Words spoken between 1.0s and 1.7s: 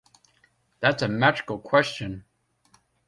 a magical